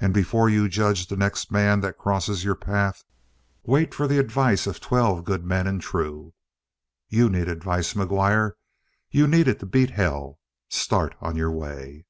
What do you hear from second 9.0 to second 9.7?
You need it to